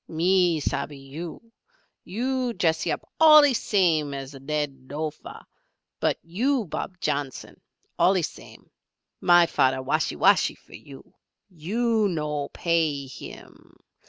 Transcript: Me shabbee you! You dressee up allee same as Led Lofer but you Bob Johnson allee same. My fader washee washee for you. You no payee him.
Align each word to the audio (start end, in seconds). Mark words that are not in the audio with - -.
Me 0.07 0.59
shabbee 0.59 0.97
you! 0.97 1.51
You 2.03 2.53
dressee 2.53 2.91
up 2.91 3.01
allee 3.19 3.53
same 3.53 4.15
as 4.15 4.33
Led 4.33 4.89
Lofer 4.89 5.45
but 5.99 6.17
you 6.23 6.65
Bob 6.65 6.99
Johnson 6.99 7.61
allee 7.99 8.23
same. 8.23 8.71
My 9.19 9.45
fader 9.45 9.83
washee 9.83 10.15
washee 10.15 10.55
for 10.57 10.73
you. 10.73 11.13
You 11.51 12.07
no 12.09 12.49
payee 12.49 13.05
him. 13.05 13.77